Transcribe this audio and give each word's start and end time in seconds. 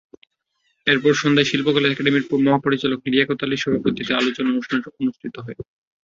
এরপর 0.87 1.11
সন্ধ্যায় 1.15 1.49
শিল্পকলা 1.49 1.87
একাডেমীর 1.89 2.15
মহাপরিচালক 2.45 2.99
লিয়াকত 3.05 3.39
আলীর 3.45 3.61
সভাপতিত্বে 3.63 4.13
আলোচনা 4.15 4.49
অনুষ্ঠান 4.51 4.79
অনুষ্ঠিত 5.01 5.35
হয়। 5.37 5.57